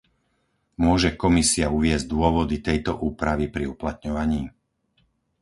[0.85, 4.41] Môže Komisia uviesť dôvody tejto úpravy pri uplatňovaní?